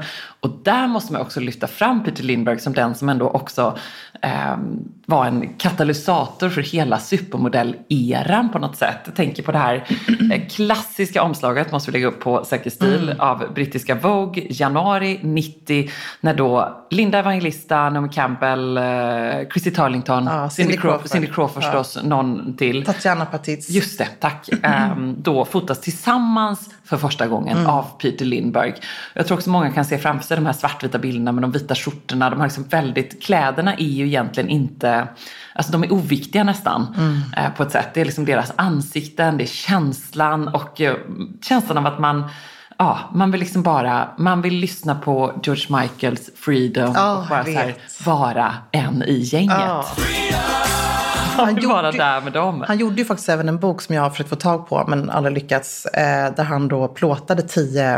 [0.47, 3.77] Och där måste man också lyfta fram Peter Lindbergh som den som ändå också
[4.21, 4.57] eh,
[5.05, 8.97] var en katalysator för hela supermodell-eran på något sätt.
[9.05, 9.83] Jag tänker på det här
[10.33, 15.89] eh, klassiska omslaget, måste vi lägga upp på Säker stil, av brittiska Vogue, januari 90,
[16.21, 18.83] när då Linda Evangelista, Naomi Campbell, eh,
[19.51, 21.09] Chrissy Turlington, Ja, Cindy, Cindy Crawford.
[21.09, 22.85] Cindy Crawford förstås, någon till.
[22.85, 23.69] Tatjana Patitz.
[23.69, 24.49] Just det, tack.
[24.63, 27.69] Ehm, då fotas tillsammans för första gången Mm.
[27.69, 28.75] av Peter Lindbergh.
[29.13, 31.75] Jag tror också många kan se framför sig de här svartvita bilderna med de vita
[31.75, 32.29] skjortorna.
[32.29, 35.07] De har liksom väldigt, kläderna är ju egentligen inte,
[35.55, 37.21] alltså de är oviktiga nästan Mm.
[37.37, 37.89] eh, på ett sätt.
[37.93, 40.95] Det är liksom deras ansikten, det är känslan och eh,
[41.41, 42.29] känslan av att man
[42.79, 47.41] Ja, man vill liksom bara, man vill lyssna på George Michaels Freedom Ja, och bara
[47.43, 49.57] här, vara en i gänget.
[49.59, 49.85] Ja.
[51.45, 52.63] Han gjorde- vara där med dem.
[52.67, 55.09] Han gjorde ju faktiskt även en bok som jag har försökt få tag på men
[55.09, 55.85] aldrig lyckats.
[55.85, 57.95] Eh, där han då plåtade tio,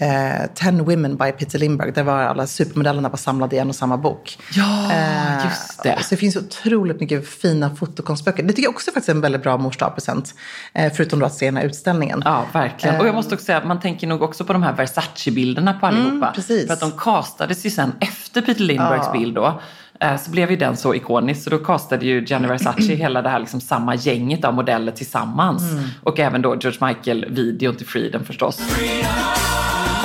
[0.00, 1.92] eh, Ten Women by Peter Lindbergh.
[1.94, 4.38] Där var alla supermodellerna var samlade i en och samma bok.
[4.52, 5.98] Ja, Eh, just det.
[6.02, 8.42] Så det finns otroligt mycket fina fotokonstböcker.
[8.42, 10.34] Det tycker jag också faktiskt är en väldigt bra mors present
[10.74, 12.22] eh, Förutom då att se den här utställningen.
[12.24, 13.00] Ja, verkligen.
[13.00, 15.86] Och jag måste också säga att man tänker nog också på de här Versace-bilderna på
[15.86, 16.10] allihopa.
[16.16, 16.66] Mm, precis.
[16.66, 19.12] För att de castades ju sen efter Peter Lindberghs Ja.
[19.12, 19.60] bild då.
[20.00, 21.42] Eh, Så blev ju den så ikonisk.
[21.44, 25.62] Så då castade ju Gianni Versace hela det här liksom samma gänget av modeller tillsammans.
[25.72, 25.84] Mm.
[26.02, 28.60] Och även då George Michael-videon till Freedom förstås.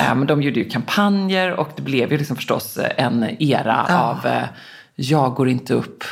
[0.00, 3.86] Eh, Men de gjorde ju kampanjer och det blev ju liksom förstås eh, en era
[3.88, 3.98] Ja.
[3.98, 4.42] av eh,
[4.94, 6.04] jag går inte upp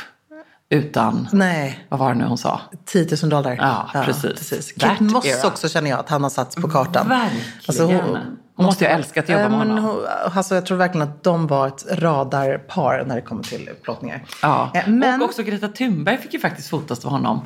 [0.69, 2.61] utan, Nej, vad var det nu hon sa?
[2.85, 3.57] 10 000 dollar.
[3.93, 4.71] Ja, precis.
[4.71, 5.47] Kate That Moss era.
[5.47, 7.09] också känner jag att han har satt på kartan.
[7.09, 7.45] Verkligen.
[7.67, 8.17] Alltså, hon,
[8.55, 9.83] måste ju ha älskat att jobba Eh, med men honom.
[9.85, 14.23] hon- Alltså, jag tror verkligen att de var ett radarpar när det kommer till plåtningar.
[14.41, 14.71] Ja.
[14.73, 17.41] Eh, Men, Och också Greta Thunberg fick ju faktiskt fotas av honom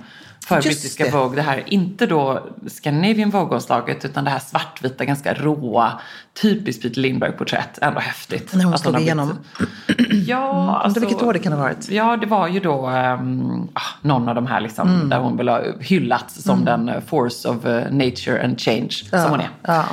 [0.48, 1.10] för Just brittiska det.
[1.12, 1.36] Vogue.
[1.36, 5.92] Det här, inte då Scandinavian Vogue-omslaget utan det här svartvita, ganska råa,
[6.42, 7.80] typiskt Peter Lindbergh-porträtt.
[7.82, 8.54] Ändå häftigt.
[8.54, 9.28] När hon att slog har igenom.
[9.28, 11.90] blivit- Ja, alltså, Undrar vilket år det kan ha varit.
[11.90, 13.68] Ja, det var ju då um,
[14.02, 15.10] någon av de här liksom, Mm.
[15.10, 19.40] där hon väl hyllats som den eh, force of eh, nature and change som hon
[19.40, 19.50] är.
[19.62, 19.86] ja.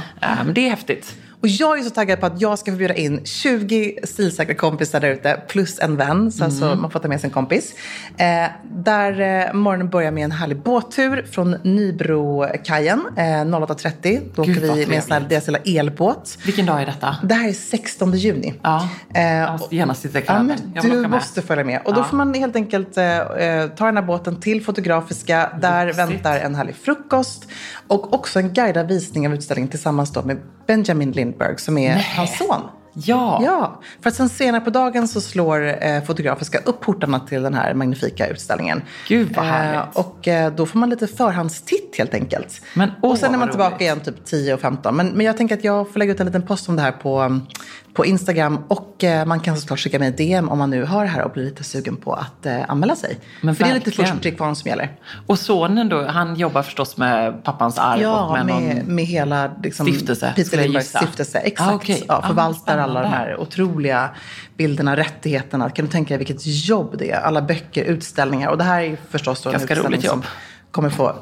[0.42, 1.14] Um, det är häftigt.
[1.44, 5.00] Och jag är så taggad på att jag ska få bjuda in 20 stilsäkra kompisar
[5.00, 6.80] där ute, plus en vän, så alltså Mm.
[6.80, 7.74] man får ta med sig en kompis.
[8.16, 8.26] Eh,
[8.74, 14.20] där eh, morgonen börjar med en härlig båttur från Nybrokajen eh, 08.30.
[14.34, 16.38] Då åker vi med en sån här, deras lilla elbåt.
[16.46, 17.16] Vilken dag är detta?
[17.22, 18.54] Det här är 16 juni.
[18.62, 20.42] Ja, Eh, jag måste genast sitta i Ja,
[20.82, 21.80] vill du måste följa med.
[21.84, 22.04] Och då Ja.
[22.04, 25.50] får man helt enkelt eh, eh, ta den här båten till Fotografiska.
[25.60, 26.08] Där Lyxigt.
[26.10, 27.46] väntar en härlig frukost.
[27.86, 32.38] Och också en guidad visning av utställningen tillsammans då med Benjamin Lindbergh som är hans
[32.38, 32.62] son.
[32.94, 33.40] Ja.
[33.44, 37.54] Ja, för att sen senare på dagen så slår eh, Fotografiska upp portarna till den
[37.54, 38.82] här magnifika utställningen.
[39.08, 39.96] Gud, vad härligt.
[39.96, 42.60] Eh, och eh, då får man lite förhandstitt helt enkelt.
[42.74, 43.80] Men, åh, och sen är man tillbaka roligt.
[43.80, 44.96] igen typ 10 och 15.
[44.96, 46.92] Men, men jag tänker att jag får lägga ut en liten post om det här
[46.92, 47.46] på, mm,
[47.94, 48.64] på Instagram.
[48.68, 51.30] Och eh, man kan såklart skicka mig DM om man nu hör det här och
[51.32, 53.18] blir lite sugen på att eh, anmäla sig.
[53.40, 54.10] Men för det är lite verkligen.
[54.10, 54.92] först till kvarn som gäller.
[55.26, 58.94] Och sonen då, han jobbar förstås med pappans arv och Ja, med, med, någon...
[58.94, 60.98] med hela liksom, Stiftelse, Peter gissa.
[60.98, 61.38] stiftelse.
[61.38, 61.70] Exakt.
[61.70, 62.04] Ah, okej.
[62.08, 64.10] ja, Ah, förvaltar alla de här otroliga
[64.56, 65.70] bilderna, rättigheterna.
[65.70, 67.20] Kan du tänka dig vilket jobb det är?
[67.20, 68.48] Alla böcker, utställningar.
[68.50, 70.26] Och det här är förstås då en Ganska utställning roligt som jobb.
[70.70, 71.14] kommer få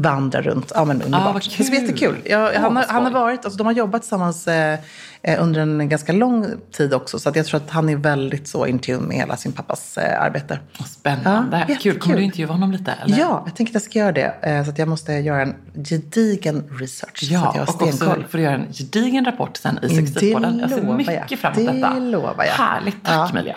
[0.00, 0.72] vandra runt.
[0.74, 1.28] Ja, men underbart.
[1.28, 1.74] Ah, vad Det ska bli kul.
[1.88, 2.16] jättekul.
[2.24, 4.78] Ja, Åh, han, har, han har varit, alltså, de har jobbat tillsammans eh,
[5.22, 7.18] eh, under en ganska lång tid också.
[7.18, 9.98] Så att jag tror att han är väldigt så in tune med hela sin pappas
[9.98, 10.58] eh, arbete.
[10.78, 11.56] Vad Spännande.
[11.58, 11.70] Ja, Kul.
[11.74, 12.00] jättekul.
[12.00, 12.92] Kommer du intervjua honom lite?
[12.92, 13.18] Eller?
[13.18, 14.34] Ja, jag tänker att jag ska göra det.
[14.42, 15.54] Eh, så att jag måste göra en
[15.84, 17.18] gedigen research.
[17.18, 18.24] så Ja, att jag har och också stenkoll.
[18.28, 20.58] får du göra en gedigen rapport sen i Sextilpodden.
[20.58, 21.38] Jag ser mycket jag.
[21.38, 21.98] fram emot Det detta.
[21.98, 22.52] lovar jag.
[22.52, 23.04] Härligt.
[23.04, 23.28] Tack Ja.
[23.30, 23.56] Emilia.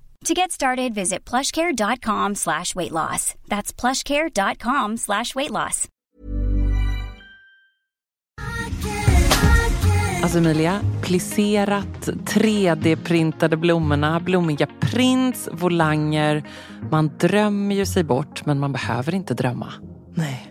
[0.25, 3.33] To get started, visit plushcare.com slash weight loss.
[3.47, 5.87] That's plushcare.com slash weight loss.
[10.23, 16.43] Alltså Emilia, plisserat, 3D-printade blommorna, blommiga prints, volanger.
[16.91, 19.73] Man drömmer ju sig bort, men man behöver inte drömma.
[20.15, 20.50] Nej.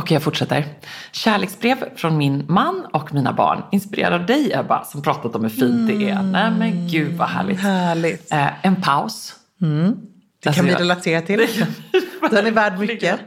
[0.00, 0.64] Okej, jag fortsätter.
[1.12, 3.62] Kärleksbrev från min man och mina barn.
[3.72, 6.22] Inspirerad av dig Ebba, som pratat om hur fint det är.
[6.22, 7.60] Nej men gud vad härligt.
[7.60, 8.32] Härligt.
[8.32, 9.34] Eh, en paus.
[9.58, 11.46] Det Alltså, kan vi jag- relatera till.
[12.30, 13.20] Den är värd mycket.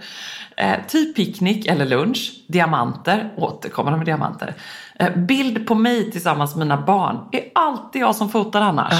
[0.57, 2.31] Eh, typ picknick eller lunch.
[2.47, 3.29] Diamanter.
[3.37, 4.53] Återkommande med diamanter.
[4.99, 7.19] Eh, bild på mig tillsammans med mina barn.
[7.31, 8.93] är alltid jag som fotar annars.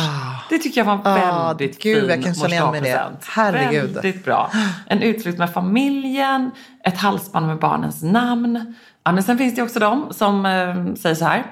[0.50, 2.84] Det tycker jag var en Ah, väldigt gud, fin jag kan känna igen mig i
[2.84, 3.12] det.
[3.30, 3.94] Herregud.
[3.94, 4.52] Väldigt bra.
[4.88, 6.52] En utflykt med familjen.
[6.86, 8.76] Ett halsband med barnens namn.
[9.04, 11.44] Ja, men sen finns det också de som eh, säger så här.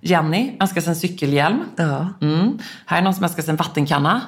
[0.00, 1.64] Jenny önskar sig en cykelhjälm.
[1.76, 2.06] Ja.
[2.20, 2.58] Mm.
[2.86, 4.20] Här är någon som önskar sig en vattenkanna.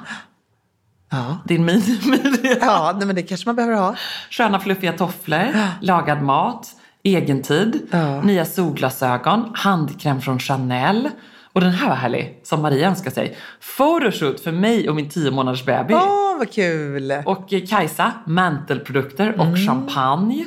[1.11, 1.37] Ja.
[1.45, 1.99] Din mini
[2.61, 3.95] Ja, nej, men det kanske man behöver ha.
[4.29, 5.47] Sköna fluffiga tofflor,
[5.81, 6.67] lagad mat,
[7.15, 8.21] egentid, Ja.
[8.21, 11.09] nya solglasögon, handkräm från Chanel.
[11.53, 13.37] Och den här var härlig, som Maria önskar sig.
[13.77, 15.93] Photoshoot för mig och min tio månaders baby.
[15.93, 17.13] Åh, vad kul!
[17.25, 19.57] Och eh, Kajsa, mantelprodukter och Mm.
[19.67, 20.45] champagne.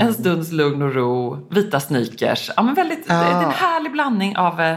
[0.00, 2.50] En stunds lugn och ro, vita sneakers.
[2.56, 4.76] Ja, men väldigt, det är en härlig blandning av eh,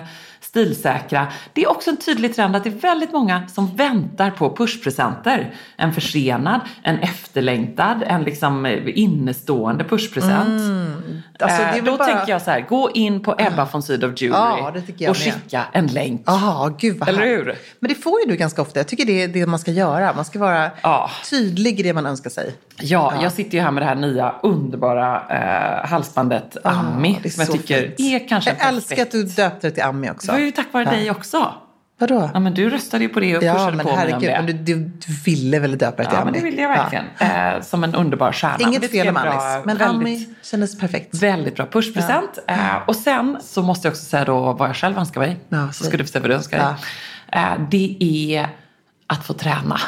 [0.58, 1.28] stilsäkra.
[1.54, 5.54] Det är också en tydlig trend att det är väldigt många som väntar på pushpresenter.
[5.78, 10.50] En försenad, en efterlängtad, en liksom eh, innestående pushpresent.
[11.40, 13.84] Alltså, det är Eh, Då bara- tänker jag så här, gå in på Ebba von
[13.84, 14.60] Sydow Jewelry
[14.98, 15.34] Ja, och med.
[15.34, 16.22] skicka en länk.
[16.26, 17.56] Jaha, gud vad Eller hur?
[17.80, 18.80] Men det får ju du ganska ofta.
[18.80, 20.14] Jag tycker det är det man ska göra.
[20.14, 21.10] Man ska vara Ja.
[21.30, 22.56] tydlig i det man önskar sig.
[22.80, 27.16] Ja, jag sitter ju här med det här nya underbara eh, halsbandet Ami.
[27.18, 28.00] Ah, det är som jag tycker fint.
[28.24, 30.32] är kanske Jag älskar att du döpte det till Ami också.
[30.46, 31.54] Ju tack vare dig också.
[32.00, 32.30] Vadå?
[32.34, 34.22] Ja, men du röstade ju på det och pushade Ja, men på mig om herregud.
[34.22, 34.42] det.
[34.54, 34.74] Men du,
[35.08, 37.06] du, ville väl döpa det till Ja, men det vill jag verkligen.
[37.20, 38.58] Eh, som en underbar stjärna.
[38.60, 41.16] Inget fel om Alice, men väldigt, Ami kändes perfekt.
[41.16, 42.40] Väldigt bra pushpresent.
[42.48, 45.40] Eh, och sen så måste jag också säga då vad jag själv önskar mig.
[45.50, 46.76] Ja, så ska du få se vad du önskar dig.
[47.32, 48.48] Eh, det är
[49.08, 49.80] att få träna.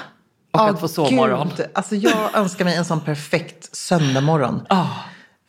[0.53, 1.51] Och Ah, att få sovmorgon.
[1.57, 4.65] Gud, alltså jag önskar mig en sån perfekt söndagmorgon.
[4.69, 4.85] Ah,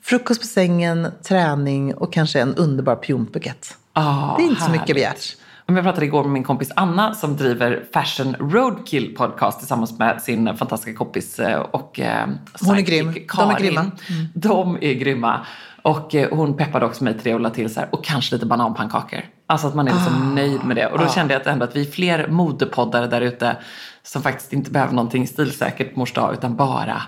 [0.03, 3.77] Frukost på sängen, träning och kanske en underbar pionbukett.
[3.97, 4.81] Ah, Det är inte så härligt.
[4.81, 5.37] mycket begärt.
[5.69, 10.57] Jag pratade igår med min kompis Anna som driver Fashion Roadkill podcast tillsammans med sin
[10.57, 12.27] fantastiska kompis eh, och eh,
[12.61, 13.13] Hon är grym.
[13.13, 13.57] De är Karin.
[13.59, 13.81] grymma.
[13.81, 13.93] Mm.
[14.35, 15.41] De är grymma.
[15.83, 18.35] Och eh, hon peppade också mig till det och la till så här, och kanske
[18.35, 19.21] lite bananpannkakor.
[19.47, 20.35] Alltså att man är liksom Ah.
[20.35, 20.87] nöjd med det.
[20.87, 23.57] Och då kände jag att ändå att vi är fler modepoddare där ute
[24.03, 27.03] som faktiskt inte behöver någonting stilsäkert mors dag utan bara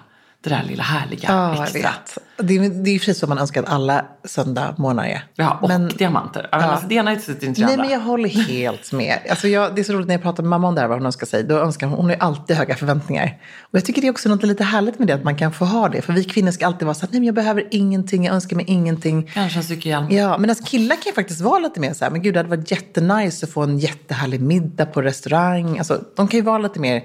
[0.48, 1.90] det där lilla härliga Ja, extra.
[2.36, 5.24] Det är, det är ju precis som man önskar att alla söndagmorgnar är.
[5.34, 6.48] Ja, och Men- diamanter.
[6.52, 6.70] Ja, men.
[6.70, 9.18] Alltså, det ena utesluter inte det Nej, men jag håller helt med.
[9.30, 10.98] Alltså jag, det är så roligt när jag pratar med mamma om det här, vad
[10.98, 11.42] hon önskar sig.
[11.44, 13.38] Då önskar hon, hon har ju alltid höga förväntningar.
[13.60, 15.64] Och jag tycker det är också något lite härligt med det, att man kan få
[15.64, 16.02] ha det.
[16.02, 18.56] För vi kvinnor ska alltid vara så här, nej men jag behöver ingenting, jag önskar
[18.56, 19.30] mig ingenting.
[19.34, 20.10] Kanske en cykelhjälm.
[20.10, 22.56] Ja, men killar kan ju faktiskt vara lite mer så här, men gud det hade
[22.56, 25.78] varit jättenice att få en jättehärlig middag på restaurang.
[25.78, 27.02] Alltså, de kan ju vara lite mer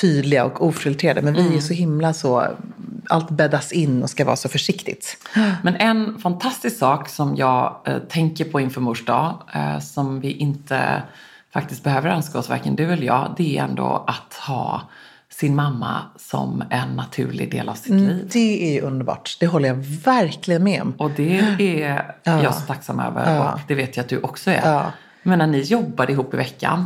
[0.00, 1.22] tydliga och ofiltrerade.
[1.22, 2.46] Men vi är så himla så,
[3.08, 5.16] allt bäddas in och ska vara så försiktigt.
[5.62, 10.32] Men en fantastisk sak som jag eh, tänker på inför mors dag, eh, som vi
[10.32, 11.02] inte
[11.52, 14.82] faktiskt behöver önska oss, varken du eller jag, det är ändå att ha
[15.32, 18.04] sin mamma som en naturlig del av sitt Mm.
[18.08, 18.28] liv.
[18.32, 19.36] Det är underbart.
[19.40, 19.74] Det håller jag
[20.04, 20.92] verkligen med om.
[20.98, 21.38] Och det
[21.84, 23.52] är jag så tacksam över Ja.
[23.52, 24.60] och det vet jag att du också är.
[24.72, 24.92] Ja.
[25.22, 26.84] Men när ni jobbade ihop i veckan,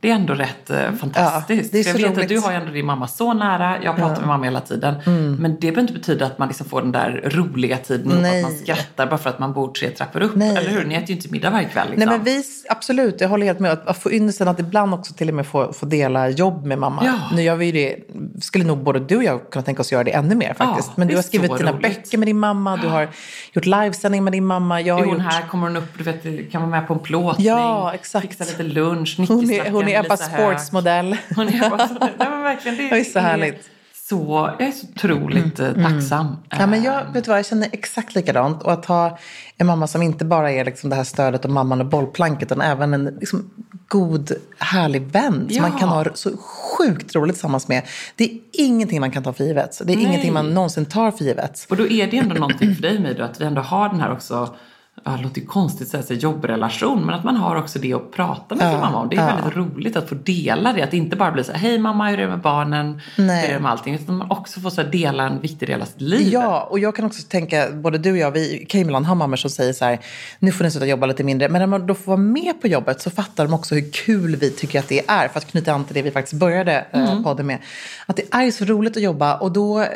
[0.00, 1.72] det är ändå rätt eh, fantastiskt.
[1.72, 4.16] det är så jag vet att du har ändå din mamma så nära, jag pratar
[4.16, 4.94] med mamma hela tiden.
[5.38, 8.44] Men det behöver inte betyda att man liksom får den där roliga tiden Nej.
[8.44, 10.32] att man skrattar bara för att man bor tre trappor upp.
[10.34, 10.56] Nej.
[10.56, 10.84] Eller hur?
[10.84, 11.90] Ni äter ju inte middag varje kväll.
[11.90, 12.08] Liksom.
[12.08, 13.78] Nej men vi, absolut, jag håller helt med.
[13.84, 17.02] Att, få ynnesten att ibland också till och med få, få dela jobb med mamma.
[17.04, 17.14] Ja.
[17.36, 17.96] Nu gör vi det,
[18.40, 20.88] skulle nog både du och jag kunna tänka oss göra det ännu mer faktiskt.
[20.88, 21.82] Ja, men du har skrivit dina roligt.
[21.82, 23.08] böcker med din mamma, du har
[23.52, 24.80] gjort livesändning med din mamma.
[24.80, 25.32] Jag har är hon gjort...
[25.32, 28.26] här, kommer hon upp, du vet, kan vara med på en plåtning, Ja, exakt.
[28.26, 30.16] fixa lite lunch, Hon är, hon är Ebba.
[30.16, 31.16] Sportsmodell.
[31.36, 33.70] Hon är Ebba Sports- Nej men verkligen, det, Det är så härligt.
[34.08, 36.36] Så, jag är så otroligt eh, tacksam.
[36.50, 38.62] Ja, men jag, vet du vad, jag känner exakt likadant.
[38.62, 39.18] Och att ha
[39.56, 42.60] en mamma som inte bara är liksom det här stödet och mamman och bollplanket, utan
[42.60, 43.50] även en liksom,
[43.88, 45.62] god, härlig vän som Ja.
[45.62, 46.30] man kan ha så
[46.78, 47.82] sjukt roligt tillsammans med.
[48.16, 49.80] Det är ingenting man kan ta för givet.
[49.84, 50.06] Det är Nej.
[50.06, 51.66] ingenting man någonsin tar för givet.
[51.70, 54.12] Och då är det ändå någonting för dig Mido, att vi ändå har den här
[54.12, 54.54] också,
[55.04, 58.12] ja, det låter ju konstigt att säga jobbrelation, men att man har också det att
[58.12, 59.08] prata med sin Ja, mamma om.
[59.08, 59.36] Det är ja.
[59.36, 62.08] väldigt roligt att få dela det, att det inte bara blir så här, hej mamma,
[62.08, 63.40] hur är det med barnen, Nej.
[63.40, 65.82] hur är det med allting, utan man också får så här, dela en viktig del
[65.82, 66.28] av sitt liv.
[66.32, 69.14] Ja, och jag kan också tänka, både du och jag, vi kan ju ibland ha
[69.14, 69.98] mammor som säger så här,
[70.38, 71.48] nu får ni sluta jobba lite mindre.
[71.48, 74.36] Men när man då får vara med på jobbet så fattar de också hur kul
[74.36, 75.28] vi tycker att det är.
[75.28, 77.58] För att knyta an till det vi faktiskt började eh, podden med.
[78.06, 79.88] Att det är så roligt att jobba och då eh,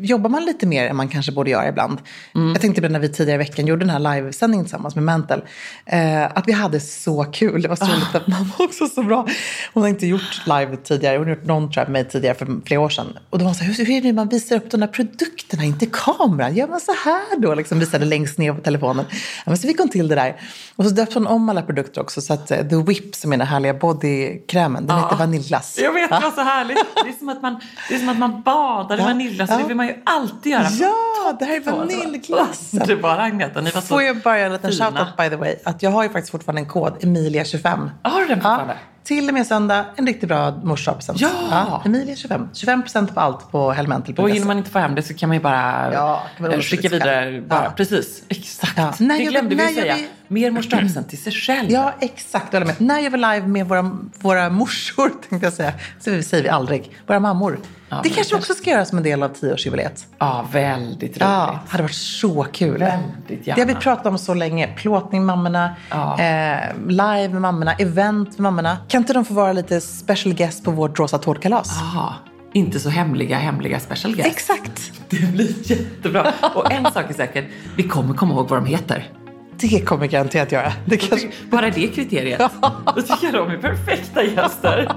[0.00, 1.98] jobbar man lite mer än man kanske borde göra ibland.
[2.32, 5.04] Jag tänkte på när vi tidigare i veckan gjorde den här livesändningen livesändning tillsammans med
[5.04, 5.42] Mantel.
[5.86, 7.62] Eh, att vi hade så kul.
[7.62, 9.26] Det var så roligt att mamma också så bra.
[9.74, 11.18] Hon har inte gjort live tidigare.
[11.18, 13.18] Hon har gjort någon tror jag, med mig tidigare för flera år sedan.
[13.30, 15.64] Och då var så här, hur, hur är det man visar upp de där produkterna,
[15.64, 16.54] inte kameran?
[16.54, 17.54] Gör man så här då?
[17.54, 19.04] Liksom visade längst ner på telefonen.
[19.10, 20.36] Ja, men så fick hon till det där.
[20.76, 22.20] Och så döpte hon om alla produkter också.
[22.20, 25.78] Så att eh, The Whip, som är den härliga bodykrämen, den heter vaniljglass.
[25.82, 26.78] Jag vet, det var så härligt.
[27.04, 29.50] Det är som att man, det är som att man badar i Ja, vaniljglass.
[29.50, 29.56] ja.
[29.58, 30.66] Det vill man ju alltid göra.
[30.80, 31.76] Ja, det här är Så, så.
[31.76, 32.82] vaniljglassen.
[32.86, 34.86] Det var Agneta, ni var så Får jag bara göra en liten fina.
[34.90, 35.54] shoutout by the way?
[35.64, 37.90] Att jag har ju faktiskt fortfarande en kod, Emilia25.
[38.02, 38.74] Har du den fortfarande?
[39.04, 41.20] till och med söndag, en riktigt bra morsapresent.
[41.20, 41.82] Ja!
[41.84, 42.48] Emilia25.
[42.52, 44.22] 25% på allt på Helmental.se.
[44.22, 46.60] Och hinner man inte få hem det så kan man ju bara Ja, man eh,
[46.60, 47.40] skicka vidare.
[47.48, 47.64] Bara.
[47.64, 47.70] Ja.
[47.76, 48.72] Precis, exakt.
[48.76, 48.92] Ja.
[48.98, 49.94] När Det vi- glömde vi gör säga.
[49.94, 51.70] vi- Mer mors present till sig själv.
[51.70, 52.52] Ja, exakt.
[52.52, 52.80] Jag med.
[52.80, 55.72] När gör vi live med våra, våra morsor, tänkte jag säga.
[56.00, 56.96] Så säger vi aldrig.
[57.06, 57.58] Våra mammor.
[57.90, 60.06] Ja, det kanske det- också ska göras som en del av tioårsjubileet.
[60.18, 61.16] Ja, väldigt roligt.
[61.20, 62.78] Ja, hade varit så kul.
[62.78, 63.80] Väldigt Det har vi gärna.
[63.80, 64.66] pratat om så länge.
[64.66, 66.20] Plåtning med mammorna, Ja.
[66.20, 68.76] eh, live med mammorna, event med mammorna.
[68.88, 71.80] Kan inte de få vara lite special guest på vårt rosa tårtkalas?
[71.82, 72.14] Aha,
[72.52, 74.32] inte så hemliga, hemliga special guests.
[74.50, 74.92] Exakt!
[75.08, 76.32] Det blir jättebra.
[76.54, 79.08] Och en sak är säker, vi kommer komma ihåg vad de heter.
[79.56, 80.72] Det kommer jag garanterat göra.
[80.84, 81.28] Det kanske...
[81.50, 82.40] Bara det kriteriet.
[82.96, 84.92] Då tycker jag de är perfekta gäster.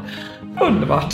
[0.62, 1.14] Underbart.